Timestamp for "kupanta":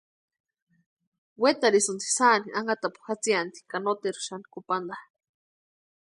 4.53-4.95